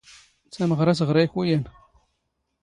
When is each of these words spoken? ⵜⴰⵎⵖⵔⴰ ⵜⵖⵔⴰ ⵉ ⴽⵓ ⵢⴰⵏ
ⵜⴰⵎⵖⵔⴰ 0.53 0.93
ⵜⵖⵔⴰ 0.99 1.17
ⵉ 1.23 1.25
ⴽⵓ 1.31 1.39
ⵢⴰⵏ 1.49 1.63